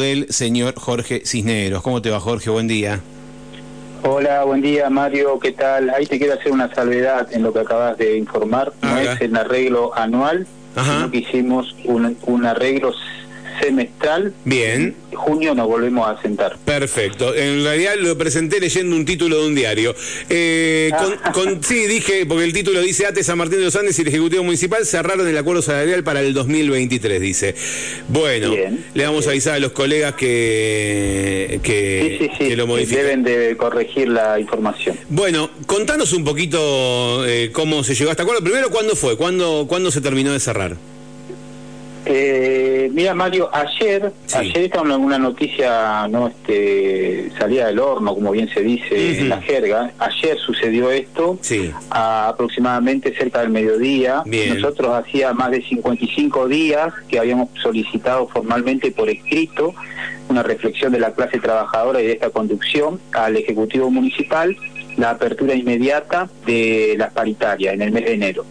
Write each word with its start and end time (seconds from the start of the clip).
del 0.00 0.32
señor 0.32 0.74
Jorge 0.78 1.20
Cisneros. 1.26 1.82
¿Cómo 1.82 2.00
te 2.00 2.08
va, 2.08 2.18
Jorge? 2.18 2.48
Buen 2.48 2.66
día. 2.66 3.00
Hola, 4.02 4.42
buen 4.44 4.62
día, 4.62 4.88
Mario. 4.88 5.38
¿Qué 5.38 5.52
tal? 5.52 5.90
Ahí 5.90 6.06
te 6.06 6.18
quiero 6.18 6.32
hacer 6.32 6.50
una 6.50 6.74
salvedad 6.74 7.28
en 7.30 7.42
lo 7.42 7.52
que 7.52 7.58
acabas 7.58 7.98
de 7.98 8.16
informar. 8.16 8.72
No 8.80 8.98
es 8.98 9.20
el 9.20 9.36
arreglo 9.36 9.94
anual, 9.94 10.46
sino 10.74 11.10
que 11.10 11.18
hicimos 11.18 11.76
un, 11.84 12.16
un 12.22 12.46
arreglo 12.46 12.92
semestral. 13.62 14.32
Bien. 14.44 14.94
junio 15.14 15.54
nos 15.54 15.68
volvemos 15.68 16.08
a 16.08 16.20
sentar. 16.20 16.56
Perfecto. 16.64 17.34
En 17.34 17.62
realidad 17.62 17.94
lo 17.98 18.18
presenté 18.18 18.60
leyendo 18.60 18.96
un 18.96 19.04
título 19.04 19.40
de 19.40 19.46
un 19.46 19.54
diario. 19.54 19.94
Eh, 20.28 20.90
ah. 20.92 21.32
con, 21.32 21.62
sí, 21.62 21.86
dije, 21.86 22.26
porque 22.26 22.44
el 22.44 22.52
título 22.52 22.80
dice 22.80 23.06
ATE 23.06 23.22
San 23.22 23.38
Martín 23.38 23.58
de 23.58 23.66
los 23.66 23.76
Andes 23.76 23.98
y 23.98 24.02
el 24.02 24.08
Ejecutivo 24.08 24.42
Municipal 24.42 24.84
cerraron 24.84 25.28
el 25.28 25.36
acuerdo 25.36 25.62
salarial 25.62 26.02
para 26.02 26.20
el 26.20 26.34
2023, 26.34 27.20
dice. 27.20 27.54
Bueno, 28.08 28.52
le 28.94 29.04
vamos 29.04 29.26
a 29.26 29.30
avisar 29.30 29.54
a 29.54 29.58
los 29.60 29.72
colegas 29.72 30.14
que, 30.14 31.60
que, 31.62 32.56
lo 32.56 32.66
modifiquen. 32.66 33.22
Deben 33.22 33.22
de 33.22 33.56
corregir 33.56 34.08
la 34.08 34.40
información. 34.40 34.96
Bueno, 35.08 35.50
contanos 35.66 36.12
un 36.12 36.24
poquito 36.24 37.24
eh, 37.26 37.50
cómo 37.52 37.84
se 37.84 37.94
llegó 37.94 38.10
a 38.10 38.12
este 38.12 38.22
acuerdo. 38.22 38.42
Primero, 38.42 38.70
¿cuándo 38.70 38.96
fue? 38.96 39.16
¿Cuándo, 39.16 39.66
¿Cuándo 39.68 39.90
se 39.90 40.00
terminó 40.00 40.32
de 40.32 40.40
cerrar? 40.40 40.76
Eh, 42.04 42.90
mira 42.92 43.14
Mario, 43.14 43.48
ayer, 43.52 44.12
ayer 44.34 44.64
estamos 44.64 44.96
en 44.96 45.04
una 45.04 45.18
noticia 45.18 46.08
no 46.08 46.28
este 46.28 47.30
salida 47.38 47.66
del 47.66 47.78
horno, 47.78 48.14
como 48.14 48.32
bien 48.32 48.48
se 48.48 48.60
dice 48.60 49.20
en 49.20 49.28
la 49.28 49.40
jerga. 49.40 49.92
Ayer 49.98 50.36
sucedió 50.38 50.90
esto, 50.90 51.38
a 51.90 52.28
aproximadamente 52.28 53.14
cerca 53.16 53.40
del 53.40 53.50
mediodía. 53.50 54.24
Nosotros 54.26 54.94
hacía 54.94 55.32
más 55.32 55.50
de 55.52 55.62
55 55.62 56.48
días 56.48 56.92
que 57.08 57.18
habíamos 57.18 57.50
solicitado 57.62 58.26
formalmente 58.28 58.90
por 58.90 59.08
escrito 59.08 59.74
una 60.28 60.42
reflexión 60.42 60.92
de 60.92 60.98
la 60.98 61.12
clase 61.12 61.38
trabajadora 61.38 62.00
y 62.00 62.06
de 62.06 62.12
esta 62.12 62.30
conducción 62.30 63.00
al 63.12 63.36
Ejecutivo 63.36 63.90
Municipal 63.90 64.56
la 64.96 65.10
apertura 65.10 65.54
inmediata 65.54 66.28
de 66.46 66.94
las 66.98 67.12
paritarias 67.12 67.74
en 67.74 67.82
el 67.82 67.92
mes 67.92 68.04
de 68.04 68.14
enero. 68.14 68.44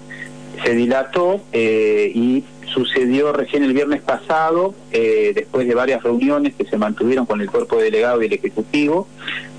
Se 0.63 0.75
dilató 0.75 1.41
eh, 1.51 2.11
y 2.13 2.43
sucedió 2.73 3.33
recién 3.33 3.63
el 3.63 3.73
viernes 3.73 4.01
pasado, 4.01 4.73
eh, 4.91 5.31
después 5.35 5.67
de 5.67 5.75
varias 5.75 6.03
reuniones 6.03 6.53
que 6.55 6.65
se 6.65 6.77
mantuvieron 6.77 7.25
con 7.25 7.41
el 7.41 7.49
cuerpo 7.49 7.77
delegado 7.77 8.21
y 8.21 8.27
el 8.27 8.33
Ejecutivo, 8.33 9.07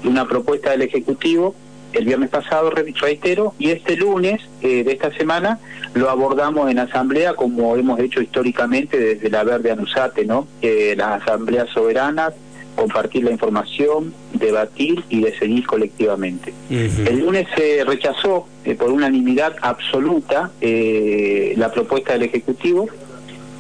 una 0.05 0.27
propuesta 0.27 0.71
del 0.71 0.83
Ejecutivo 0.83 1.55
el 1.93 2.07
viernes 2.07 2.31
pasado, 2.31 2.71
reitero, 2.71 3.53
y 3.59 3.69
este 3.69 3.97
lunes 3.97 4.41
eh, 4.63 4.83
de 4.83 4.93
esta 4.93 5.13
semana 5.13 5.59
lo 5.93 6.09
abordamos 6.09 6.71
en 6.71 6.79
asamblea 6.79 7.35
como 7.35 7.77
hemos 7.77 8.01
hecho 8.01 8.23
históricamente 8.23 8.99
desde 8.99 9.29
la 9.29 9.45
Verde 9.45 9.73
Anusate, 9.73 10.25
¿no? 10.25 10.47
las 10.63 11.21
asambleas 11.21 11.69
soberanas 11.69 12.33
compartir 12.75 13.25
la 13.25 13.31
información, 13.31 14.15
debatir 14.33 15.05
y 15.09 15.23
decidir 15.23 15.67
colectivamente. 15.67 16.53
El 16.71 17.21
lunes 17.21 17.47
se 17.57 17.85
rechazó 17.85 18.47
eh, 18.65 18.75
por 18.75 18.91
unanimidad 18.91 19.57
absoluta 19.61 20.51
eh, 20.61 21.55
la 21.57 21.71
propuesta 21.71 22.15
del 22.15 22.23
Ejecutivo, 22.23 22.89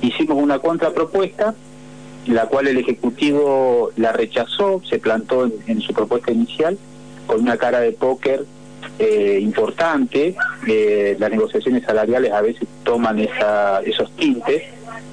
hicimos 0.02 0.42
una 0.42 0.58
contrapropuesta, 0.58 1.54
la 2.26 2.46
cual 2.46 2.68
el 2.68 2.78
Ejecutivo 2.78 3.90
la 3.96 4.12
rechazó, 4.12 4.82
se 4.88 4.98
plantó 4.98 5.50
en, 5.66 5.80
su 5.80 5.92
propuesta 5.92 6.30
inicial 6.30 6.78
con 7.26 7.40
una 7.40 7.56
cara 7.56 7.80
de 7.80 7.92
póker 7.92 8.44
eh, 8.98 9.38
importante, 9.40 10.34
las 11.18 11.30
negociaciones 11.30 11.84
salariales 11.84 12.32
a 12.32 12.42
veces 12.42 12.68
toman 12.84 13.18
esa, 13.18 13.80
esos 13.82 14.10
tintes, 14.12 14.62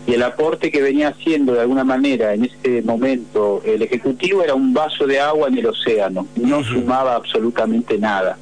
y 0.07 0.13
el 0.13 0.23
aporte 0.23 0.71
que 0.71 0.81
venía 0.81 1.09
haciendo 1.09 1.53
de 1.53 1.61
alguna 1.61 1.83
manera 1.83 2.33
en 2.33 2.45
ese 2.45 2.81
momento 2.81 3.61
el 3.63 3.81
Ejecutivo 3.83 4.43
era 4.43 4.55
un 4.55 4.73
vaso 4.73 5.05
de 5.05 5.19
agua 5.19 5.47
en 5.49 5.57
el 5.59 5.67
océano, 5.67 6.27
no 6.35 6.63
sumaba 6.63 7.15
absolutamente 7.15 7.97
nada. 7.97 8.37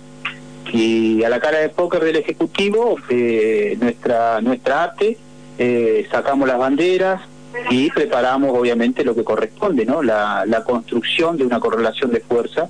Y 0.71 1.23
a 1.23 1.29
la 1.29 1.39
cara 1.39 1.59
de 1.59 1.69
póker 1.69 2.03
del 2.03 2.17
Ejecutivo, 2.17 2.97
eh, 3.09 3.77
nuestra, 3.79 4.41
nuestra 4.41 4.83
arte, 4.83 5.17
eh, 5.57 6.07
sacamos 6.11 6.47
las 6.47 6.57
banderas 6.57 7.21
y 7.69 7.89
preparamos 7.91 8.57
obviamente 8.57 9.03
lo 9.03 9.15
que 9.15 9.23
corresponde, 9.23 9.85
¿no? 9.85 10.03
La, 10.03 10.45
la 10.45 10.63
construcción 10.63 11.37
de 11.37 11.45
una 11.45 11.59
correlación 11.59 12.11
de 12.11 12.19
fuerza, 12.19 12.69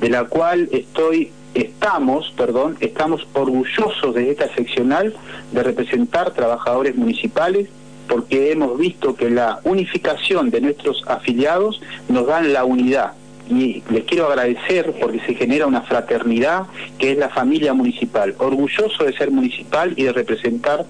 de 0.00 0.10
la 0.10 0.24
cual 0.24 0.68
estoy 0.72 1.32
estamos, 1.54 2.32
perdón, 2.36 2.76
estamos 2.80 3.26
orgullosos 3.32 4.14
de 4.14 4.30
esta 4.30 4.54
seccional 4.54 5.14
de 5.52 5.62
representar 5.62 6.32
trabajadores 6.32 6.96
municipales 6.96 7.68
porque 8.08 8.52
hemos 8.52 8.78
visto 8.78 9.16
que 9.16 9.30
la 9.30 9.60
unificación 9.64 10.50
de 10.50 10.60
nuestros 10.60 11.02
afiliados 11.06 11.80
nos 12.08 12.26
dan 12.26 12.52
la 12.52 12.64
unidad. 12.64 13.12
Y 13.48 13.82
les 13.90 14.04
quiero 14.04 14.26
agradecer 14.26 14.92
porque 15.00 15.20
se 15.20 15.34
genera 15.34 15.66
una 15.66 15.82
fraternidad 15.82 16.64
que 16.98 17.12
es 17.12 17.18
la 17.18 17.28
familia 17.28 17.72
municipal. 17.74 18.34
Orgulloso 18.38 19.04
de 19.04 19.12
ser 19.12 19.30
municipal 19.30 19.94
y 19.96 20.04
de 20.04 20.12
representar 20.12 20.84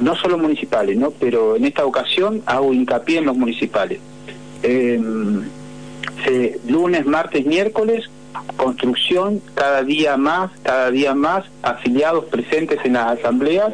no 0.00 0.14
solo 0.14 0.38
municipales, 0.38 0.96
¿no? 0.96 1.10
pero 1.10 1.56
en 1.56 1.64
esta 1.64 1.84
ocasión 1.84 2.42
hago 2.46 2.72
hincapié 2.72 3.18
en 3.18 3.26
los 3.26 3.36
municipales. 3.36 3.98
Em, 4.62 5.42
lunes, 6.68 7.06
martes, 7.06 7.44
miércoles, 7.46 8.08
construcción, 8.56 9.40
cada 9.54 9.82
día 9.82 10.16
más, 10.16 10.50
cada 10.62 10.90
día 10.90 11.14
más, 11.14 11.44
afiliados 11.62 12.26
presentes 12.26 12.78
en 12.84 12.94
las 12.94 13.18
asambleas 13.18 13.72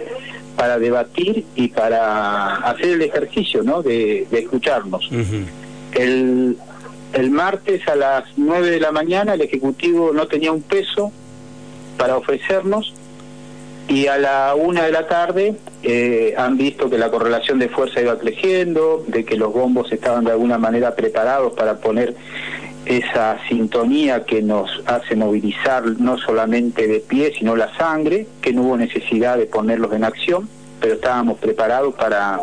para 0.56 0.78
debatir 0.78 1.44
y 1.54 1.68
para 1.68 2.56
hacer 2.56 2.90
el 2.90 3.02
ejercicio 3.02 3.62
¿no? 3.62 3.82
de, 3.82 4.26
escucharnos. 4.30 5.08
el, 5.94 6.56
el 7.12 7.30
martes 7.30 7.86
a 7.88 7.94
las 7.94 8.24
9 8.36 8.70
de 8.70 8.80
la 8.80 8.92
mañana 8.92 9.34
el 9.34 9.42
Ejecutivo 9.42 10.12
no 10.12 10.26
tenía 10.26 10.52
un 10.52 10.62
peso 10.62 11.12
para 11.98 12.16
ofrecernos 12.16 12.94
y 13.88 14.06
a 14.06 14.16
la 14.16 14.54
una 14.54 14.84
de 14.84 14.92
la 14.92 15.06
tarde 15.06 15.54
eh, 15.82 16.34
han 16.36 16.56
visto 16.56 16.88
que 16.88 16.98
la 16.98 17.10
correlación 17.10 17.58
de 17.58 17.68
fuerza 17.68 18.00
iba 18.00 18.18
creciendo, 18.18 19.04
de 19.06 19.24
que 19.24 19.36
los 19.36 19.52
bombos 19.52 19.92
estaban 19.92 20.24
de 20.24 20.30
alguna 20.30 20.56
manera 20.56 20.94
preparados 20.94 21.52
para 21.52 21.76
poner 21.78 22.14
esa 22.86 23.38
sintonía 23.48 24.24
que 24.24 24.42
nos 24.42 24.82
hace 24.86 25.14
movilizar 25.14 25.84
no 25.84 26.18
solamente 26.18 26.86
de 26.86 27.00
pie, 27.00 27.32
sino 27.38 27.54
la 27.54 27.74
sangre, 27.76 28.26
que 28.40 28.52
no 28.52 28.62
hubo 28.62 28.76
necesidad 28.76 29.36
de 29.36 29.46
ponerlos 29.46 29.92
en 29.92 30.04
acción, 30.04 30.48
pero 30.80 30.94
estábamos 30.94 31.38
preparados 31.38 31.94
para, 31.94 32.40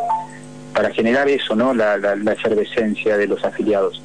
para 0.74 0.91
generar 0.91 1.28
eso, 1.28 1.56
¿no? 1.56 1.74
La, 1.74 1.97
la, 1.97 2.31
efervescencia 2.31 3.18
de 3.18 3.28
los 3.28 3.44
afiliados. 3.44 4.01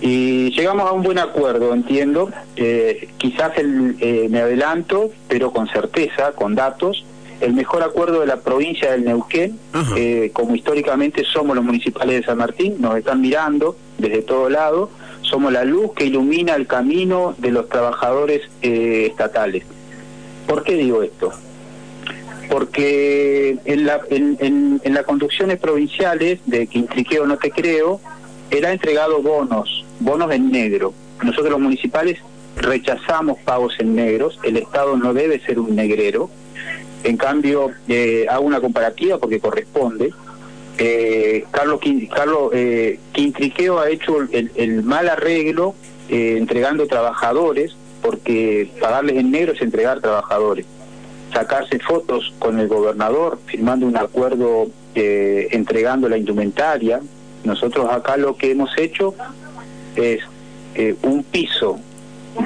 Y 0.00 0.50
llegamos 0.52 0.88
a 0.88 0.92
un 0.92 1.02
buen 1.02 1.18
acuerdo, 1.18 1.74
entiendo, 1.74 2.30
eh, 2.56 3.08
quizás 3.18 3.56
el, 3.58 3.96
eh, 4.00 4.28
me 4.30 4.40
adelanto, 4.40 5.10
pero 5.28 5.52
con 5.52 5.68
certeza, 5.68 6.32
con 6.32 6.54
datos, 6.54 7.04
el 7.40 7.54
mejor 7.54 7.82
acuerdo 7.82 8.20
de 8.20 8.26
la 8.26 8.36
provincia 8.36 8.92
del 8.92 9.04
Neuquén, 9.04 9.58
eh, 9.96 10.30
como 10.32 10.54
históricamente 10.54 11.24
somos 11.24 11.56
los 11.56 11.64
municipales 11.64 12.20
de 12.20 12.26
San 12.26 12.38
Martín, 12.38 12.76
nos 12.80 12.96
están 12.96 13.20
mirando 13.20 13.76
desde 13.98 14.22
todo 14.22 14.50
lado, 14.50 14.90
somos 15.22 15.52
la 15.52 15.64
luz 15.64 15.92
que 15.94 16.04
ilumina 16.04 16.54
el 16.54 16.66
camino 16.66 17.34
de 17.38 17.50
los 17.50 17.68
trabajadores 17.68 18.42
eh, 18.62 19.06
estatales. 19.10 19.64
¿Por 20.46 20.64
qué 20.64 20.74
digo 20.74 21.02
esto? 21.02 21.32
Porque 22.50 23.56
en, 23.64 23.86
la, 23.86 24.00
en, 24.10 24.80
las 24.84 25.04
conducciones 25.04 25.58
provinciales 25.58 26.40
de 26.46 26.66
Quintriqueo 26.66 27.26
No 27.26 27.38
Te 27.38 27.50
Creo, 27.52 28.00
era 28.50 28.72
entregado 28.72 29.22
bonos, 29.22 29.79
bonos 30.00 30.32
en 30.32 30.50
negro. 30.50 30.92
Nosotros 31.22 31.50
los 31.50 31.60
municipales 31.60 32.18
rechazamos 32.56 33.38
pagos 33.38 33.74
en 33.78 33.94
negros, 33.94 34.38
el 34.42 34.56
Estado 34.56 34.96
no 34.96 35.14
debe 35.14 35.40
ser 35.40 35.58
un 35.58 35.76
negrero. 35.76 36.30
En 37.04 37.16
cambio, 37.16 37.70
eh, 37.88 38.26
hago 38.28 38.44
una 38.44 38.60
comparativa 38.60 39.18
porque 39.18 39.40
corresponde 39.40 40.12
eh, 40.82 41.44
Carlos, 41.50 41.78
Carlos 42.14 42.50
eh, 42.54 42.98
Quintriqueo 43.12 43.80
ha 43.80 43.90
hecho 43.90 44.16
el, 44.32 44.82
mal 44.82 45.10
arreglo 45.10 45.74
eh, 46.08 46.36
entregando 46.38 46.86
trabajadores, 46.86 47.76
porque 48.00 48.70
pagarles 48.80 49.16
en 49.16 49.30
negro 49.30 49.52
es 49.52 49.60
entregar 49.60 50.00
trabajadores. 50.00 50.64
Sacarse 51.34 51.78
fotos 51.80 52.32
con 52.38 52.58
el 52.58 52.66
gobernador, 52.66 53.38
firmando 53.44 53.86
un 53.86 53.96
acuerdo 53.98 54.68
eh, 54.94 55.48
entregando 55.50 56.08
la 56.08 56.16
indumentaria. 56.16 57.00
Nosotros 57.44 57.90
acá 57.90 58.16
lo 58.16 58.36
que 58.36 58.50
hemos 58.50 58.70
hecho 58.78 59.14
es 59.96 60.22
un 61.02 61.22
piso 61.24 61.80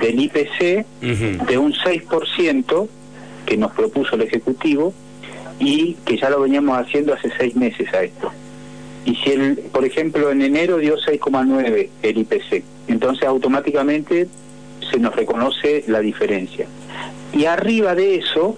del 0.01 0.21
IPC 0.21 0.87
de 1.47 1.59
un 1.59 1.73
6% 1.73 2.89
que 3.47 3.57
nos 3.57 3.73
propuso 3.73 4.17
el 4.17 4.23
Ejecutivo 4.23 4.95
y 5.59 5.95
que 6.05 6.17
ya 6.17 6.31
lo 6.31 6.41
veníamos 6.41 6.79
haciendo 6.79 7.15
hace 7.15 7.31
seis 7.39 7.55
meses 7.55 7.93
a 7.95 8.03
esto. 8.03 8.31
Y 9.05 9.15
si, 9.17 9.31
el, 9.31 9.59
por 9.73 9.85
ejemplo, 9.85 10.31
en 10.31 10.43
enero 10.43 10.79
dio 10.79 10.97
6,9 10.97 11.89
el 12.03 12.19
IPC, 12.19 12.65
entonces 12.89 13.25
automáticamente 13.29 14.29
se 14.91 14.99
nos 14.99 15.15
reconoce 15.15 15.85
la 15.87 16.01
diferencia. 16.01 16.67
Y 17.33 17.45
arriba 17.45 17.95
de 17.95 18.17
eso 18.17 18.57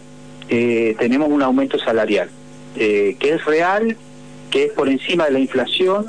eh, 0.49 0.95
tenemos 0.99 1.29
un 1.31 1.43
aumento 1.43 1.79
salarial, 1.79 2.29
eh, 2.77 3.17
que 3.19 3.35
es 3.35 3.45
real, 3.45 3.97
que 4.51 4.67
es 4.67 4.73
por 4.73 4.89
encima 4.89 5.25
de 5.27 5.33
la 5.33 5.41
inflación 5.41 6.07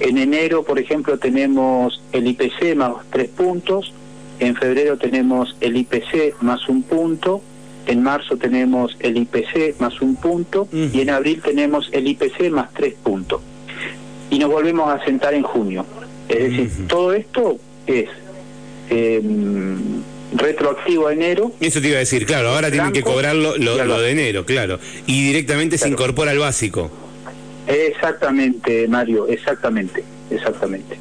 En 0.00 0.18
enero, 0.18 0.62
por 0.64 0.78
ejemplo, 0.78 1.18
tenemos 1.18 2.02
el 2.12 2.26
IPC 2.26 2.74
más 2.76 2.92
tres 3.10 3.28
puntos, 3.28 3.92
en 4.40 4.56
febrero 4.56 4.96
tenemos 4.96 5.56
el 5.60 5.76
IPC 5.76 6.40
más 6.40 6.68
un 6.68 6.82
punto, 6.82 7.42
en 7.86 8.02
marzo 8.02 8.36
tenemos 8.36 8.96
el 9.00 9.16
IPC 9.16 9.80
más 9.80 10.00
un 10.00 10.16
punto 10.16 10.68
y 10.72 11.00
en 11.00 11.10
abril 11.10 11.40
tenemos 11.42 11.88
el 11.92 12.06
IPC 12.08 12.50
más 12.50 12.72
tres 12.72 12.94
puntos. 12.94 13.40
Y 14.30 14.38
nos 14.38 14.50
volvemos 14.50 14.88
a 14.88 15.04
sentar 15.04 15.34
en 15.34 15.42
junio. 15.42 15.84
Es 16.28 16.38
decir, 16.38 16.88
todo 16.88 17.12
esto 17.12 17.58
es 17.86 18.08
em, 18.88 20.02
retroactivo 20.34 21.08
a 21.08 21.12
enero. 21.12 21.52
Eso 21.60 21.80
te 21.80 21.88
iba 21.88 21.96
a 21.96 22.00
decir, 22.00 22.24
claro, 22.24 22.50
ahora 22.50 22.70
tienen 22.70 22.92
que 22.92 23.02
cobrar 23.02 23.34
lo, 23.34 23.52
de 23.54 24.10
enero, 24.10 24.46
claro. 24.46 24.78
Y 25.06 25.26
directamente 25.26 25.78
se 25.78 25.88
incorpora 25.88 26.30
al 26.30 26.38
básico. 26.38 26.90
Exactamente, 27.66 28.88
Mario, 28.88 29.28
exactamente, 29.28 30.04
exactamente. 30.30 30.98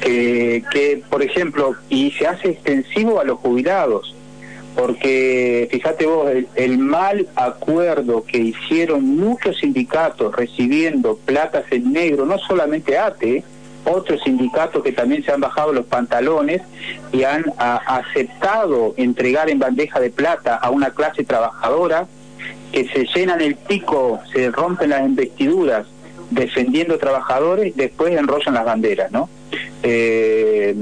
Que, 0.00 0.62
que, 0.70 1.02
por 1.08 1.22
ejemplo, 1.22 1.74
y 1.88 2.10
se 2.12 2.26
hace 2.26 2.50
extensivo 2.50 3.20
a 3.20 3.24
los 3.24 3.38
jubilados 3.38 4.14
porque 4.78 5.66
fíjate 5.72 6.06
vos, 6.06 6.30
el, 6.54 6.78
mal 6.78 7.26
acuerdo 7.34 8.24
que 8.24 8.38
hicieron 8.38 9.16
muchos 9.16 9.58
sindicatos 9.58 10.32
recibiendo 10.36 11.16
platas 11.16 11.64
en 11.72 11.92
negro, 11.92 12.24
no 12.24 12.38
solamente 12.38 12.96
ATE, 12.96 13.42
otros 13.84 14.22
sindicatos 14.22 14.84
que 14.84 14.92
también 14.92 15.24
se 15.24 15.32
han 15.32 15.40
bajado 15.40 15.72
los 15.72 15.86
pantalones 15.86 16.62
y 17.10 17.24
han 17.24 17.44
aceptado 17.58 18.94
entregar 18.96 19.50
en 19.50 19.58
bandeja 19.58 19.98
de 19.98 20.10
plata 20.10 20.54
a 20.54 20.70
una 20.70 20.90
clase 20.90 21.24
trabajadora 21.24 22.06
que 22.72 22.88
se 22.88 23.06
llenan 23.06 23.40
el 23.40 23.56
pico, 23.56 24.20
se 24.32 24.50
rompen 24.50 24.90
las 24.90 25.02
investiduras 25.02 25.86
defendiendo 26.30 26.98
trabajadores, 26.98 27.74
después 27.76 28.14
enrollan 28.14 28.54
las 28.54 28.64
banderas, 28.64 29.10
¿no? 29.10 29.28
Eh, 29.82 30.74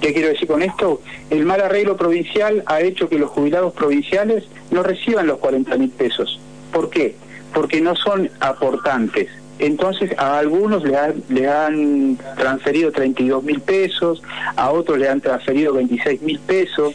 ¿Qué 0.00 0.12
quiero 0.12 0.28
decir 0.28 0.46
con 0.46 0.62
esto? 0.62 1.00
El 1.30 1.46
mal 1.46 1.60
arreglo 1.60 1.96
provincial 1.96 2.62
ha 2.66 2.80
hecho 2.80 3.08
que 3.08 3.18
los 3.18 3.30
jubilados 3.30 3.72
provinciales 3.72 4.44
no 4.70 4.82
reciban 4.82 5.26
los 5.26 5.38
40 5.38 5.76
mil 5.78 5.90
pesos. 5.90 6.38
¿Por 6.72 6.90
qué? 6.90 7.16
Porque 7.54 7.80
no 7.80 7.96
son 7.96 8.30
aportantes. 8.40 9.28
Entonces 9.58 10.10
a 10.18 10.38
algunos 10.38 10.84
le 10.84 10.96
han, 10.96 11.22
le 11.30 11.48
han 11.48 12.18
transferido 12.36 12.92
32 12.92 13.42
mil 13.42 13.60
pesos, 13.60 14.22
a 14.54 14.70
otros 14.70 14.98
le 14.98 15.08
han 15.08 15.22
transferido 15.22 15.72
26 15.72 16.20
mil 16.22 16.38
pesos. 16.40 16.94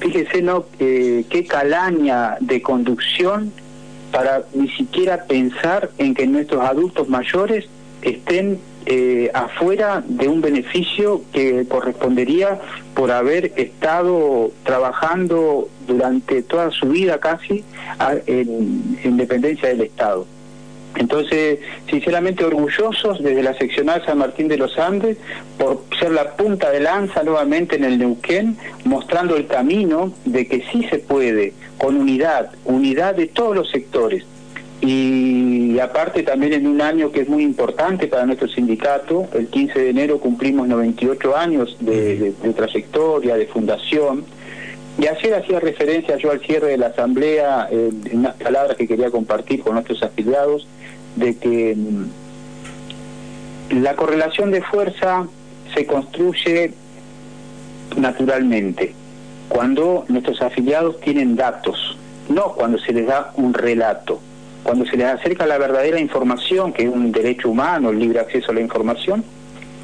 Fíjese, 0.00 0.42
¿no? 0.42 0.66
qué 0.78 1.46
calaña 1.48 2.36
de 2.40 2.62
conducción 2.62 3.52
para 4.12 4.42
ni 4.54 4.68
siquiera 4.70 5.24
pensar 5.24 5.90
en 5.98 6.14
que 6.14 6.26
nuestros 6.26 6.62
adultos 6.62 7.08
mayores 7.08 7.66
estén 8.02 8.60
eh, 8.86 9.30
afuera 9.34 10.02
de 10.06 10.28
un 10.28 10.40
beneficio 10.40 11.22
que 11.32 11.66
correspondería 11.68 12.58
por 12.94 13.10
haber 13.10 13.52
estado 13.56 14.50
trabajando 14.64 15.68
durante 15.86 16.42
toda 16.42 16.70
su 16.70 16.88
vida 16.88 17.18
casi 17.20 17.64
en, 18.26 19.16
dependencia 19.16 19.68
del 19.68 19.82
Estado. 19.82 20.26
Entonces, 20.96 21.60
sinceramente 21.88 22.44
orgullosos 22.44 23.22
desde 23.22 23.42
la 23.42 23.54
seccional 23.54 24.04
San 24.04 24.18
Martín 24.18 24.48
de 24.48 24.56
los 24.56 24.78
Andes 24.78 25.16
por 25.58 25.84
ser 25.98 26.12
la 26.12 26.36
punta 26.36 26.70
de 26.70 26.80
lanza 26.80 27.22
nuevamente 27.22 27.76
en 27.76 27.84
el 27.84 27.98
Neuquén, 27.98 28.56
mostrando 28.84 29.36
el 29.36 29.46
camino 29.46 30.12
de 30.24 30.46
que 30.46 30.64
sí 30.72 30.84
se 30.90 30.98
puede, 30.98 31.52
con 31.76 31.96
unidad, 31.96 32.50
unidad 32.64 33.14
de 33.14 33.26
todos 33.26 33.54
los 33.54 33.70
sectores, 33.70 34.24
y 34.80 35.78
aparte 35.80 36.22
también 36.22 36.52
en 36.52 36.66
un 36.66 36.80
año 36.80 37.10
que 37.10 37.22
es 37.22 37.28
muy 37.28 37.42
importante 37.42 38.06
para 38.06 38.26
nuestro 38.26 38.46
sindicato, 38.46 39.28
el 39.34 39.48
15 39.48 39.78
de 39.78 39.90
enero 39.90 40.20
cumplimos 40.20 40.68
98 40.68 41.36
años 41.36 41.76
de, 41.80 42.32
trayectoria, 42.54 43.34
de 43.36 43.46
fundación, 43.46 44.24
y 44.98 45.06
ayer 45.06 45.34
hacía 45.34 45.60
referencia 45.60 46.16
yo 46.16 46.30
al 46.30 46.40
cierre 46.40 46.68
de 46.68 46.78
la 46.78 46.88
asamblea 46.88 47.68
en 47.70 48.18
unas 48.18 48.34
palabras 48.34 48.76
que 48.76 48.88
quería 48.88 49.10
compartir 49.10 49.62
con 49.62 49.74
nuestros 49.74 50.02
afiliados, 50.02 50.66
de 51.16 51.36
que 51.36 51.74
mm, 51.76 52.04
la 53.82 53.94
correlación 53.94 54.50
de 54.50 54.60
fuerza 54.62 55.26
se 55.74 55.86
construye 55.86 56.72
naturalmente 57.96 58.94
cuando 59.48 60.04
nuestros 60.08 60.42
afiliados 60.42 61.00
tienen 61.00 61.36
datos, 61.36 61.96
no 62.28 62.52
cuando 62.54 62.78
se 62.78 62.92
les 62.92 63.06
da 63.06 63.32
un 63.36 63.54
relato 63.54 64.20
cuando 64.68 64.84
se 64.84 64.98
les 64.98 65.06
acerca 65.06 65.46
la 65.46 65.56
verdadera 65.56 65.98
información, 65.98 66.74
que 66.74 66.82
es 66.82 66.90
un 66.90 67.10
derecho 67.10 67.48
humano, 67.48 67.88
el 67.90 67.98
libre 67.98 68.20
acceso 68.20 68.50
a 68.50 68.54
la 68.54 68.60
información, 68.60 69.24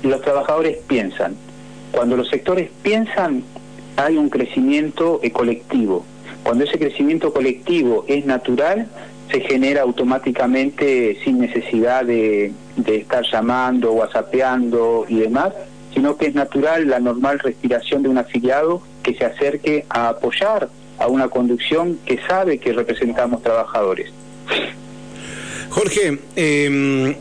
los 0.03 0.21
trabajadores 0.21 0.77
piensan. 0.87 1.37
Cuando 1.91 2.19
los 2.19 2.29
sectores 2.29 2.69
piensan, 2.83 3.45
hay 3.97 4.17
un 4.17 4.29
crecimiento 4.29 5.21
eh, 5.23 5.31
colectivo. 5.31 6.05
Cuando 6.43 6.65
ese 6.65 6.79
crecimiento 6.79 7.33
colectivo 7.33 8.05
es 8.07 8.27
natural, 8.27 8.89
se 9.31 9.41
genera 9.41 9.83
automáticamente 9.83 11.19
sin 11.25 11.39
necesidad 11.39 12.05
de, 12.05 12.53
estar 12.87 13.25
llamando, 13.31 13.93
whatsappeando 13.93 15.07
y 15.09 15.21
demás, 15.21 15.53
sino 15.95 16.17
que 16.17 16.27
es 16.27 16.35
natural 16.35 16.89
la 16.89 17.01
normal 17.01 17.39
respiración 17.39 18.03
de 18.03 18.09
un 18.09 18.19
afiliado 18.19 18.83
que 19.03 19.15
se 19.15 19.25
acerque 19.25 19.87
a 19.89 20.09
apoyar 20.11 20.69
a 20.99 21.07
una 21.09 21.29
conducción 21.29 21.99
que 22.05 22.19
sabe 22.29 22.59
que 22.59 22.73
representamos 22.73 23.43
trabajadores. 23.43 24.13
Jorge, 25.71 26.19
em, 26.37 27.15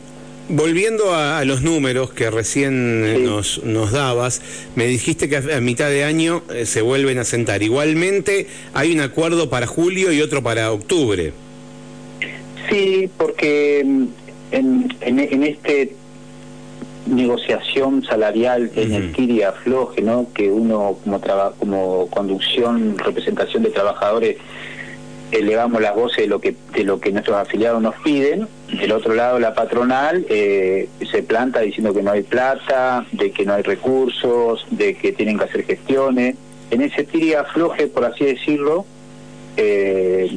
volviendo 0.49 1.13
a, 1.15 1.43
los 1.45 1.61
números 1.61 2.13
que 2.13 2.29
recién 2.29 3.23
nos, 3.25 3.63
nos, 3.63 3.91
dabas, 3.91 4.41
me 4.75 4.85
dijiste 4.85 5.29
que 5.29 5.37
a, 5.37 5.61
mitad 5.61 5.89
de 5.89 6.03
año 6.03 6.43
eh, 6.53 6.65
se 6.65 6.81
vuelven 6.81 7.19
a 7.19 7.23
sentar. 7.23 7.63
Igualmente 7.63 8.47
hay 8.73 8.93
un 8.93 9.01
acuerdo 9.01 9.49
para 9.49 9.67
julio 9.67 10.11
y 10.11 10.21
otro 10.21 10.43
para 10.43 10.71
octubre. 10.71 11.33
Sí, 12.69 13.09
porque 13.17 13.79
em, 13.81 14.07
en, 14.51 14.89
en, 15.01 15.43
este 15.43 15.95
negociación 17.05 18.03
salarial 18.03 18.71
en 18.75 18.93
el 18.93 19.11
tiri 19.11 19.41
afloje, 19.43 20.01
¿no? 20.01 20.27
que 20.33 20.49
uno 20.49 20.97
como, 21.03 21.19
como 21.59 22.07
conducción, 22.09 22.97
representación 22.97 23.63
de 23.63 23.69
trabajadores 23.71 24.37
elevamos 25.39 25.81
las 25.81 25.95
voces 25.95 26.17
de 26.17 26.27
lo 26.27 26.39
que 26.39 26.55
de 26.73 26.83
lo 26.83 26.99
que 26.99 27.11
nuestros 27.11 27.37
afiliados 27.37 27.81
nos 27.81 27.95
piden. 27.95 28.47
Del 28.67 28.91
otro 28.91 29.13
lado 29.13 29.39
la 29.39 29.53
patronal 29.53 30.25
eh, 30.29 30.89
se 31.11 31.23
planta 31.23 31.61
diciendo 31.61 31.93
que 31.93 32.03
no 32.03 32.11
hay 32.11 32.23
plata 32.23 33.05
de 33.11 33.31
que 33.31 33.45
no 33.45 33.53
hay 33.53 33.63
recursos 33.63 34.65
de 34.71 34.95
que 34.95 35.11
tienen 35.11 35.37
que 35.37 35.45
hacer 35.45 35.65
gestiones. 35.65 36.35
En 36.71 36.81
ese 36.81 37.03
tiri 37.03 37.33
afloje 37.33 37.87
por 37.87 38.05
así 38.05 38.25
decirlo 38.25 38.85
eh, 39.57 40.31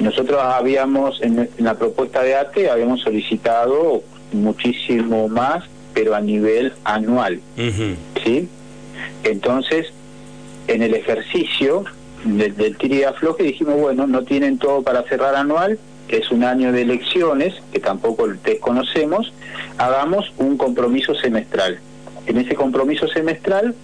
nosotros 0.00 0.40
habíamos 0.42 1.20
en, 1.22 1.48
la 1.58 1.74
propuesta 1.74 2.22
de 2.22 2.36
ATE 2.36 2.70
habíamos 2.70 3.00
solicitado 3.00 4.02
muchísimo 4.32 5.28
más 5.28 5.64
pero 5.94 6.14
a 6.14 6.20
nivel 6.20 6.72
anual. 6.84 7.40
Sí 7.56 8.48
entonces 9.24 9.92
en 10.68 10.82
el 10.82 10.94
ejercicio 10.94 11.84
del, 12.24 12.56
del 12.56 12.76
tiri 12.76 13.04
afloje 13.04 13.42
dijimos, 13.42 13.80
bueno, 13.80 14.06
no 14.06 14.22
tienen 14.24 14.58
todo 14.58 14.82
para 14.82 15.02
cerrar 15.04 15.34
anual, 15.34 15.78
es 16.08 16.30
un 16.30 16.44
año 16.44 16.72
de 16.72 16.82
elecciones, 16.82 17.54
que 17.72 17.80
tampoco 17.80 18.26
desconocemos, 18.44 19.32
hagamos 19.76 20.32
un 20.38 20.56
compromiso 20.56 21.14
semestral. 21.14 21.78
En 22.26 22.38
ese 22.38 22.54
compromiso 22.54 23.08
semestral 23.08 23.74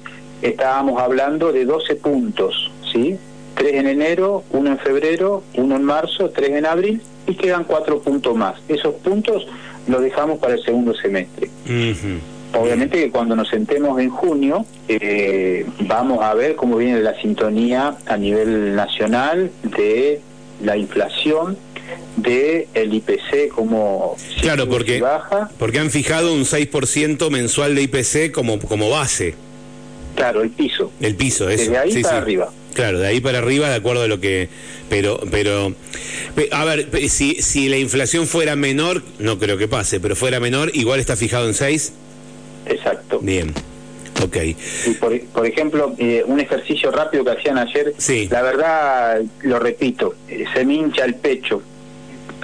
estábamos 0.42 1.00
hablando 1.00 1.52
de 1.52 1.64
12 1.64 1.96
puntos, 1.96 2.70
¿sí? 2.92 3.16
Tres 3.54 3.74
en 3.74 3.86
enero, 3.86 4.42
uno 4.50 4.70
en 4.70 4.78
febrero, 4.78 5.44
uno 5.54 5.76
en 5.76 5.84
marzo, 5.84 6.30
tres 6.30 6.50
en 6.50 6.66
abril 6.66 7.00
y 7.26 7.34
quedan 7.34 7.64
cuatro 7.64 8.00
puntos 8.00 8.36
más. 8.36 8.56
Esos 8.68 8.94
puntos 8.96 9.46
los 9.86 10.02
dejamos 10.02 10.38
para 10.38 10.54
el 10.54 10.62
segundo 10.62 10.94
semestre. 10.94 11.50
Obviamente 12.54 12.98
que 12.98 13.10
cuando 13.10 13.36
nos 13.36 13.48
sentemos 13.48 14.00
en 14.00 14.10
junio 14.10 14.64
eh, 14.88 15.66
vamos 15.80 16.22
a 16.22 16.34
ver 16.34 16.56
cómo 16.56 16.76
viene 16.76 17.00
la 17.00 17.20
sintonía 17.20 17.96
a 18.06 18.16
nivel 18.16 18.74
nacional 18.74 19.50
de 19.62 20.20
la 20.62 20.76
inflación 20.76 21.56
de 22.16 22.68
el 22.74 22.94
IPC 22.94 23.48
como 23.54 24.16
claro 24.40 24.68
porque 24.68 25.00
baja 25.00 25.50
porque 25.58 25.80
han 25.80 25.90
fijado 25.90 26.32
un 26.32 26.42
6% 26.42 27.28
mensual 27.30 27.74
de 27.74 27.82
IPC 27.82 28.32
como 28.32 28.58
como 28.60 28.88
base 28.88 29.34
claro 30.14 30.42
el 30.42 30.50
piso 30.50 30.92
el 31.00 31.16
piso 31.16 31.48
es 31.50 31.60
desde 31.60 31.76
ahí 31.76 32.02
para 32.02 32.18
arriba 32.18 32.50
Claro, 32.74 32.98
de 32.98 33.06
ahí 33.06 33.20
para 33.20 33.38
arriba, 33.38 33.68
de 33.68 33.76
acuerdo 33.76 34.02
a 34.02 34.08
lo 34.08 34.20
que. 34.20 34.48
Pero, 34.90 35.20
pero. 35.30 35.74
A 36.50 36.64
ver, 36.64 36.88
si, 37.08 37.40
si 37.40 37.68
la 37.68 37.78
inflación 37.78 38.26
fuera 38.26 38.56
menor, 38.56 39.02
no 39.18 39.38
creo 39.38 39.56
que 39.56 39.68
pase, 39.68 40.00
pero 40.00 40.16
fuera 40.16 40.40
menor, 40.40 40.72
igual 40.74 41.00
está 41.00 41.16
fijado 41.16 41.46
en 41.46 41.54
6. 41.54 41.92
Bien. 43.24 43.52
Ok. 44.22 44.36
Y 44.86 44.90
por, 45.00 45.18
por 45.28 45.46
ejemplo, 45.46 45.94
eh, 45.98 46.22
un 46.26 46.40
ejercicio 46.40 46.90
rápido 46.90 47.24
que 47.24 47.30
hacían 47.30 47.58
ayer, 47.58 47.94
sí. 47.96 48.28
la 48.30 48.42
verdad, 48.42 49.22
lo 49.42 49.58
repito, 49.58 50.14
eh, 50.28 50.44
se 50.52 50.64
me 50.64 50.74
hincha 50.74 51.04
el 51.04 51.14
pecho 51.14 51.62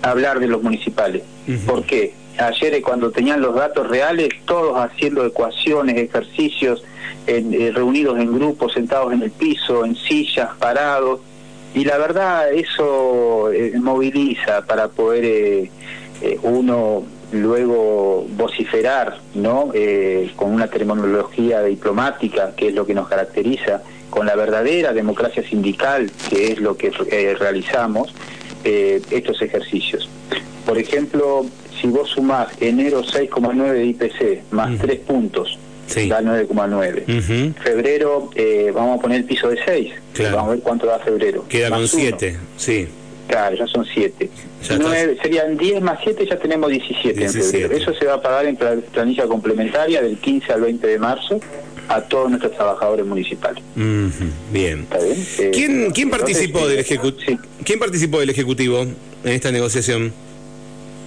hablar 0.03 0.41
de 0.41 0.47
los 0.47 0.63
municipales. 0.63 1.23
¿Por 1.67 1.85
qué? 1.85 2.15
ayer 2.39 2.81
cuando 2.81 3.11
tenían 3.11 3.43
los 3.43 3.55
datos 3.55 3.89
reales, 3.89 4.31
todos 4.47 4.79
haciendo 4.79 5.27
ecuaciones, 5.27 5.97
ejercicios, 5.97 6.83
en, 7.27 7.75
reunidos 7.75 8.19
en 8.19 8.33
grupos, 8.33 8.73
sentados 8.73 9.13
en 9.13 9.23
el 9.23 9.31
piso, 9.31 9.85
en 9.85 9.95
sillas, 9.95 10.49
parados, 10.59 11.21
y 11.75 11.85
la 11.85 11.99
verdad 11.99 12.51
eso 12.53 13.51
moviliza 13.75 14.65
para 14.65 14.89
poder 14.89 15.69
uno 16.43 17.05
luego 17.33 18.27
vociferar, 18.37 19.19
¿no? 19.35 19.71
Eh, 19.75 20.31
con 20.37 20.53
una 20.53 20.69
terminología 20.69 21.63
diplomática, 21.63 22.53
que 22.57 22.69
es 22.69 22.75
lo 22.75 22.87
que 22.87 22.95
nos 22.95 23.09
caracteriza, 23.09 23.83
con 24.09 24.27
la 24.27 24.35
verdadera 24.35 24.93
democracia 24.93 25.43
sindical, 25.43 26.11
que 26.29 26.53
es 26.53 26.61
lo 26.61 26.77
que 26.77 26.93
eh, 27.11 27.37
realizamos, 27.39 28.15
eh, 28.65 29.01
estos 29.11 29.41
ejercicios. 29.43 30.09
Por 30.67 30.79
ejemplo, 30.79 31.47
si 31.81 31.89
vos 31.89 32.11
sumás 32.11 32.49
enero 32.61 33.03
6,9 33.03 33.73
de 33.73 33.87
IPC 33.87 34.53
más 34.53 34.79
3 34.79 34.99
puntos, 35.01 35.59
da 36.09 36.21
9,9. 36.21 37.55
Febrero, 37.55 38.31
vamos 38.75 38.99
a 38.99 39.03
poner 39.03 39.19
el 39.19 39.25
piso 39.25 39.49
de 39.49 39.59
6. 39.65 39.93
Vamos 40.33 40.45
a 40.45 40.49
ver 40.51 40.61
cuánto 40.61 40.87
da 40.87 40.99
febrero. 40.99 41.45
Queda 41.49 41.71
con 41.71 41.89
7, 41.89 42.37
sí. 42.57 42.89
Claro, 43.31 43.57
ya 43.57 43.67
son 43.69 43.87
7. 43.87 44.29
serían 45.23 45.57
10 45.57 45.83
más 45.83 46.01
7, 46.03 46.27
ya 46.29 46.37
tenemos 46.37 46.69
17, 46.69 47.25
en 47.25 47.33
febrero. 47.33 47.77
Eso 47.77 47.95
se 47.95 48.05
va 48.07 48.15
a 48.15 48.21
pagar 48.21 48.47
en 48.47 48.57
planilla 48.57 49.27
complementaria 49.27 50.03
del 50.03 50.19
15 50.19 50.53
al 50.53 50.63
20 50.63 50.85
de 50.85 50.99
marzo 50.99 51.41
a 51.89 52.01
todos 52.03 52.29
nuestros 52.29 52.53
trabajadores 52.57 53.07
municipales. 53.07 53.63
bien. 54.53 54.87
Eh, 55.39 55.51
¿Quién, 55.53 55.93
¿quién, 55.93 56.11
participó 56.11 56.67
del 56.67 56.85
¿Quién 57.65 57.79
participó 57.79 58.19
del 58.19 58.31
Ejecutivo 58.31 58.81
en 58.81 59.33
esta 59.33 59.53
negociación? 59.53 60.13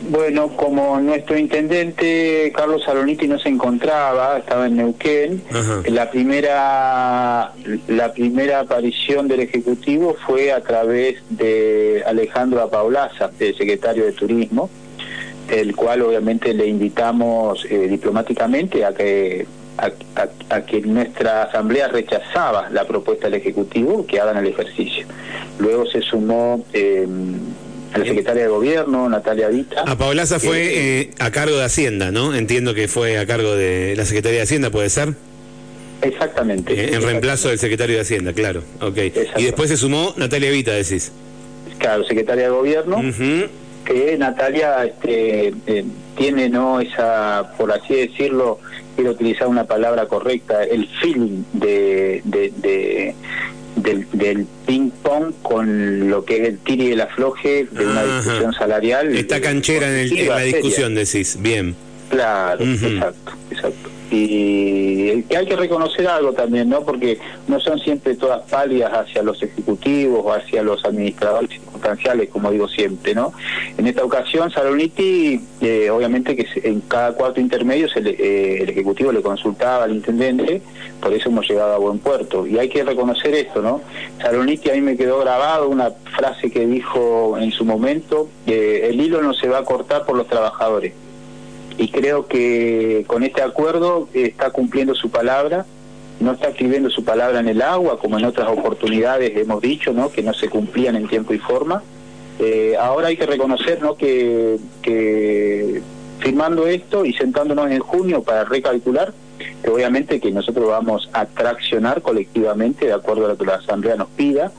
Bueno, 0.09 0.49
como 0.49 0.99
nuestro 0.99 1.37
intendente 1.37 2.51
Carlos 2.53 2.83
Saloniti 2.83 3.27
no 3.27 3.39
se 3.39 3.49
encontraba, 3.49 4.37
estaba 4.37 4.67
en 4.67 4.75
Neuquén, 4.75 5.41
la 5.87 6.11
primera 6.11 7.53
la 7.87 8.13
primera 8.13 8.59
aparición 8.59 9.29
del 9.29 9.41
ejecutivo 9.41 10.15
fue 10.25 10.51
a 10.51 10.61
través 10.61 11.23
de 11.29 12.03
Alejandro 12.05 12.61
Apaulaza, 12.61 13.31
el 13.39 13.57
secretario 13.57 14.05
de 14.05 14.11
Turismo, 14.11 14.69
el 15.49 15.73
cual 15.75 16.01
obviamente 16.01 16.53
le 16.53 16.67
invitamos 16.67 17.65
eh, 17.69 17.87
diplomáticamente 17.87 18.83
a 18.83 18.93
que 18.93 19.45
a, 19.77 20.61
que 20.61 20.81
nuestra 20.81 21.43
asamblea 21.43 21.87
rechazaba 21.87 22.69
la 22.69 22.85
propuesta 22.85 23.27
del 23.27 23.39
ejecutivo 23.39 24.05
que 24.05 24.19
hagan 24.19 24.37
el 24.37 24.47
ejercicio. 24.47 25.07
Luego 25.59 25.85
se 25.85 26.01
sumó 26.01 26.63
eh, 26.73 27.07
la 27.97 28.05
secretaria 28.05 28.43
de 28.43 28.49
Gobierno, 28.49 29.09
Natalia 29.09 29.47
Vita. 29.49 29.83
A 29.85 29.97
Paulaza 29.97 30.39
fue 30.39 30.63
eh, 30.63 31.01
eh, 31.01 31.11
a 31.19 31.31
cargo 31.31 31.57
de 31.57 31.63
Hacienda, 31.63 32.11
¿no? 32.11 32.33
Entiendo 32.33 32.73
que 32.73 32.87
fue 32.87 33.17
a 33.17 33.25
cargo 33.25 33.55
de 33.55 33.95
la 33.95 34.05
Secretaría 34.05 34.39
de 34.39 34.43
Hacienda, 34.43 34.69
¿puede 34.69 34.89
ser? 34.89 35.13
Exactamente. 36.01 36.73
Eh, 36.73 36.95
en 36.95 37.01
reemplazo 37.01 37.49
del 37.49 37.59
secretario 37.59 37.95
de 37.95 38.01
Hacienda, 38.01 38.33
claro. 38.33 38.63
Ok. 38.81 38.97
Y 39.37 39.43
después 39.43 39.69
se 39.69 39.77
sumó 39.77 40.13
Natalia 40.17 40.51
Vita, 40.51 40.71
decís. 40.71 41.11
Claro, 41.77 42.03
secretaria 42.03 42.45
de 42.45 42.49
Gobierno. 42.49 43.01
Que 43.85 44.17
Natalia 44.17 44.85
este, 44.85 45.53
tiene, 46.15 46.47
¿no? 46.47 46.79
Esa, 46.79 47.51
por 47.57 47.69
así 47.69 47.93
decirlo, 47.93 48.59
quiero 48.95 49.11
utilizar 49.11 49.49
una 49.49 49.65
palabra 49.65 50.05
correcta, 50.05 50.63
el 50.63 50.87
feeling 51.01 51.43
de, 51.51 52.21
de 52.23 53.13
del, 53.75 54.07
del 54.11 54.45
ping-pong 54.65 55.33
con 55.41 56.09
lo 56.09 56.25
que 56.25 56.41
es 56.41 56.49
el 56.49 56.57
tiri 56.59 56.89
y 56.89 56.91
el 56.91 57.01
afloje 57.01 57.67
de 57.71 57.85
una 57.85 58.03
discusión 58.03 58.53
salarial. 58.53 59.15
Está 59.15 59.41
canchera 59.41 59.87
en, 59.87 60.11
el, 60.11 60.27
la 60.27 60.39
discusión, 60.39 60.95
decís, 60.95 61.37
bien. 61.41 61.75
Claro, 62.09 62.63
exacto, 62.63 63.33
exacto. 63.49 63.89
Y 64.11 65.23
que 65.23 65.37
hay 65.37 65.47
que 65.47 65.55
reconocer 65.55 66.07
algo 66.07 66.33
también, 66.33 66.69
¿no? 66.69 66.83
Porque 66.83 67.17
no 67.47 67.59
son 67.59 67.79
siempre 67.79 68.13
todas 68.15 68.47
pálidas 68.47 68.91
hacia 68.93 69.23
los 69.23 69.41
ejecutivos 69.41 70.21
o 70.23 70.33
hacia 70.33 70.61
los 70.61 70.85
administradores 70.85 71.49
circunstanciales, 71.83 72.29
como 72.29 72.51
digo 72.51 72.67
siempre, 72.67 73.13
¿no? 73.13 73.33
En 73.77 73.87
esta 73.87 74.03
ocasión, 74.03 74.49
Saloniti, 74.51 75.39
eh, 75.61 75.89
obviamente 75.89 76.35
que 76.35 76.47
en 76.67 76.81
cada 76.81 77.13
cuarto 77.13 77.39
intermedio 77.39 77.87
se 77.89 77.99
eh, 77.99 78.63
el 78.63 78.69
Ejecutivo 78.69 79.11
le 79.11 79.21
consultaba 79.21 79.83
al 79.83 79.93
intendente, 79.93 80.61
por 81.01 81.13
eso 81.13 81.29
hemos 81.29 81.47
llegado 81.47 81.73
a 81.73 81.77
buen 81.77 81.99
puerto. 81.99 82.47
Y 82.47 82.57
hay 82.57 82.69
que 82.69 82.83
reconocer 82.83 83.33
esto, 83.35 83.61
¿no? 83.61 83.81
Saloniti 84.21 84.69
a 84.69 84.73
mí 84.73 84.81
me 84.81 84.97
quedó 84.97 85.19
grabado 85.19 85.69
una 85.69 85.91
frase 86.15 86.49
que 86.49 86.65
dijo 86.65 87.37
en 87.37 87.51
su 87.51 87.65
momento, 87.65 88.29
que 88.45 88.87
el 88.87 88.99
hilo 88.99 89.21
no 89.21 89.33
se 89.33 89.47
va 89.47 89.59
a 89.59 89.63
cortar 89.63 90.05
por 90.05 90.15
los 90.15 90.27
trabajadores 90.27 90.93
y 91.75 91.89
creo 91.89 92.27
que 92.27 93.03
con 93.07 93.23
este 93.23 93.41
acuerdo 93.41 94.07
está 94.13 94.51
cumpliendo 94.51 94.93
su 94.93 95.09
palabra, 95.09 95.65
no 96.19 96.33
está 96.33 96.49
escribiendo 96.49 96.89
su 96.89 97.03
palabra 97.03 97.39
en 97.39 97.47
el 97.47 97.61
agua, 97.61 97.99
como 97.99 98.17
en 98.17 98.25
otras 98.25 98.47
oportunidades 98.49 99.35
hemos 99.35 99.61
dicho, 99.61 99.93
¿no? 99.93 100.11
que 100.11 100.23
no 100.23 100.33
se 100.33 100.49
cumplían 100.49 100.95
en 100.95 101.07
tiempo 101.07 101.33
y 101.33 101.39
forma. 101.39 101.83
Eh, 102.39 102.75
ahora 102.79 103.07
hay 103.07 103.17
que 103.17 103.25
reconocer 103.25 103.81
¿no? 103.81 103.95
que, 103.95 104.57
que 104.81 105.81
firmando 106.19 106.67
esto 106.67 107.05
y 107.05 107.13
sentándonos 107.13 107.69
en 107.71 107.79
junio 107.79 108.23
para 108.23 108.45
recalcular, 108.45 109.13
que 109.63 109.69
obviamente 109.69 110.19
que 110.19 110.31
nosotros 110.31 110.67
vamos 110.67 111.09
a 111.13 111.25
traccionar 111.25 112.01
colectivamente, 112.01 112.85
de 112.87 112.93
acuerdo 112.93 113.25
a 113.25 113.29
lo 113.29 113.37
que 113.37 113.45
la 113.45 113.55
Asamblea 113.55 113.95
nos 113.95 114.09
pida, 114.09 114.51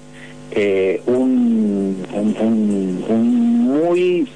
eh, 0.50 1.02
un, 1.06 2.06
un, 2.12 3.04
un 3.08 3.64
muy 3.64 4.28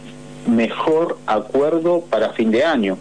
mejor 0.49 1.19
acuerdo 1.27 2.03
para 2.09 2.31
fin 2.31 2.51
de 2.51 2.65
año, 2.65 2.97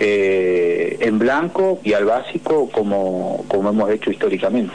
eh, 0.00 0.96
en 1.00 1.18
blanco 1.18 1.80
y 1.82 1.92
al 1.92 2.04
básico 2.04 2.70
como, 2.70 3.44
como 3.48 3.70
hemos 3.70 3.90
hecho 3.90 4.10
históricamente. 4.10 4.74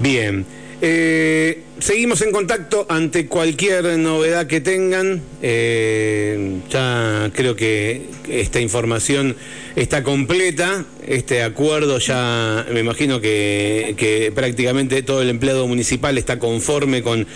Bien. 0.00 0.44
Eh, 0.82 1.62
seguimos 1.78 2.20
en 2.20 2.32
contacto 2.32 2.84
ante 2.88 3.26
cualquier 3.26 3.98
novedad 3.98 4.46
que 4.46 4.60
tengan. 4.60 5.22
Eh, 5.42 6.58
ya 6.68 7.30
creo 7.34 7.56
que 7.56 8.02
esta 8.28 8.60
información 8.60 9.36
está 9.74 10.02
completa. 10.02 10.84
Este 11.06 11.42
acuerdo 11.42 11.98
ya 11.98 12.66
me 12.70 12.80
imagino 12.80 13.20
que, 13.20 13.94
que 13.96 14.30
prácticamente 14.34 15.02
todo 15.02 15.22
el 15.22 15.30
empleado 15.30 15.66
municipal 15.66 16.18
está 16.18 16.38
conforme 16.38 17.02
con 17.02 17.26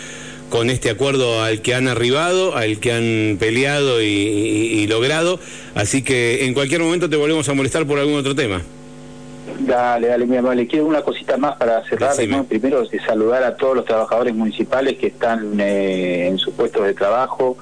con 0.50 0.69
este 0.69 0.90
acuerdo 0.90 1.42
al 1.42 1.62
que 1.62 1.75
han 1.75 1.88
arribado, 1.88 2.57
al 2.57 2.78
que 2.78 2.92
han 2.92 3.38
peleado 3.38 4.02
y, 4.02 4.87
logrado. 4.88 5.38
Así 5.75 6.02
que 6.02 6.45
en 6.45 6.52
cualquier 6.54 6.83
momento 6.83 7.09
te 7.09 7.16
volvemos 7.16 7.49
a 7.49 7.54
molestar 7.54 7.87
por 7.87 7.99
algún 7.99 8.16
otro 8.16 8.35
tema. 8.35 8.61
Dale, 9.61 10.09
dale, 10.09 10.26
mi 10.26 10.37
amable. 10.37 10.66
Quiero 10.66 10.87
una 10.87 11.02
cosita 11.02 11.37
más 11.37 11.57
para 11.57 11.85
cerrar. 11.85 12.14
Primero, 12.49 12.85
saludar 13.07 13.45
a 13.45 13.57
todos 13.57 13.76
los 13.76 13.85
trabajadores 13.85 14.35
municipales 14.35 14.99
que 14.99 15.09
están 15.09 15.61
eh, 15.61 16.28
en 16.28 16.38
sus 16.38 16.52
puestos 16.54 16.85
de 16.85 16.95
trabajo. 16.95 17.57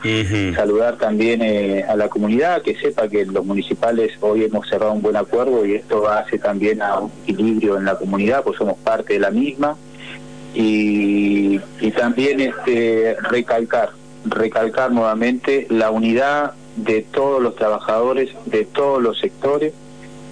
Saludar 0.54 0.96
también 0.96 1.42
eh, 1.42 1.84
a 1.86 1.96
la 1.96 2.08
comunidad, 2.08 2.62
que 2.62 2.76
sepa 2.76 3.08
que 3.08 3.26
los 3.26 3.44
municipales 3.44 4.12
hoy 4.20 4.44
hemos 4.44 4.68
cerrado 4.68 4.92
un 4.92 5.02
buen 5.02 5.16
acuerdo 5.16 5.66
y 5.66 5.74
esto 5.74 6.08
hace 6.08 6.38
también 6.38 6.80
a 6.80 7.00
un 7.00 7.12
equilibrio 7.26 7.76
en 7.76 7.84
la 7.84 7.96
comunidad, 7.96 8.42
pues 8.42 8.56
somos 8.56 8.78
parte 8.78 9.14
de 9.14 9.20
la 9.20 9.30
misma 9.30 9.76
y, 10.54 11.17
también 12.08 12.40
este 12.40 13.16
recalcar 13.20 13.90
recalcar 14.24 14.90
nuevamente 14.90 15.66
la 15.68 15.90
unidad 15.90 16.54
de 16.76 17.02
todos 17.02 17.42
los 17.42 17.54
trabajadores 17.54 18.30
de 18.46 18.64
todos 18.64 19.02
los 19.02 19.18
sectores 19.18 19.74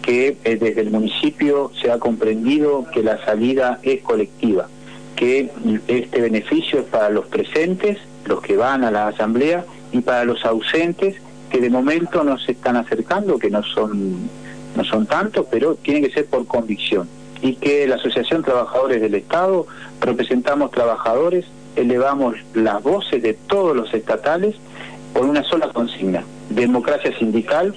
que 0.01 0.39
eh, 0.45 0.57
desde 0.57 0.81
el 0.81 0.91
municipio 0.91 1.71
se 1.79 1.91
ha 1.91 1.99
comprendido 1.99 2.87
que 2.95 3.03
la 3.03 3.23
salida 3.27 3.79
es 3.83 4.01
colectiva 4.01 4.69
que 5.17 5.51
este 5.87 6.23
beneficio 6.23 6.81
es 6.81 6.87
para 6.87 7.11
los 7.11 7.27
presentes 7.27 7.99
los 8.25 8.41
que 8.41 8.57
van 8.57 8.83
a 8.83 8.91
la 8.91 9.09
asamblea 9.09 9.67
y 9.93 10.01
para 10.01 10.25
los 10.25 10.47
ausentes 10.47 11.17
que 11.51 11.61
de 11.61 11.69
momento 11.69 12.25
no 12.25 12.39
se 12.39 12.53
están 12.53 12.77
acercando 12.77 13.39
que 13.39 13.51
no 13.51 13.63
son 13.63 14.31
no 14.75 14.83
son 14.85 15.05
tantos 15.05 15.45
pero 15.51 15.75
tiene 15.75 16.01
que 16.01 16.11
ser 16.11 16.25
por 16.25 16.47
convicción. 16.47 17.07
Y 17.43 17.57
que 17.57 17.87
la 17.87 17.97
Asociación 17.97 18.43
Trabajadores 18.43 19.01
del 19.01 19.15
Estado 19.15 19.67
representamos 20.01 20.71
trabajadores, 20.71 21.45
elevamos 21.77 22.37
las 22.55 22.83
voces 22.83 23.23
de 23.23 23.35
todos 23.35 23.77
los 23.77 23.93
estatales 23.95 24.57
por 25.13 25.25
una 25.25 25.43
sola 25.45 25.69
consigna, 25.69 26.25
democracia 26.51 27.17
sindical 27.19 27.75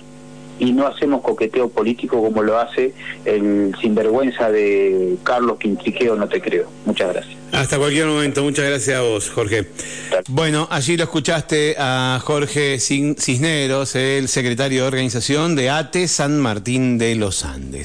y 0.59 0.73
no 0.73 0.87
hacemos 0.87 1.21
coqueteo 1.21 1.69
político 1.69 2.21
como 2.21 2.43
lo 2.43 2.59
hace 2.59 2.93
el 3.25 3.73
sinvergüenza 3.81 4.51
de 4.51 5.15
Carlos 5.23 5.57
Quintriqueo, 5.57 6.15
no 6.15 6.27
te 6.27 6.41
creo. 6.41 6.67
Muchas 6.85 7.13
gracias. 7.13 7.37
Hasta 7.51 7.77
cualquier 7.77 8.05
momento, 8.05 8.43
muchas 8.43 8.65
gracias 8.65 8.97
a 8.97 9.01
vos, 9.01 9.29
Jorge. 9.29 9.67
Bueno, 10.27 10.67
allí 10.69 10.97
lo 10.97 11.03
escuchaste 11.05 11.75
a 11.79 12.19
Jorge 12.23 12.77
Cisneros, 12.79 13.95
el 13.95 14.27
secretario 14.27 14.83
de 14.83 14.87
organización 14.87 15.55
de 15.55 15.69
ATE 15.69 16.07
San 16.07 16.39
Martín 16.39 16.97
de 16.97 17.15
los 17.15 17.45
Andes. 17.45 17.77